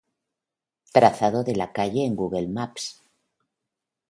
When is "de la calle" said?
1.43-2.03